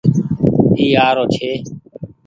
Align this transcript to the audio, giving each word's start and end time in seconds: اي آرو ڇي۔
اي 0.79 0.85
آرو 1.07 1.23
ڇي۔ 1.33 1.49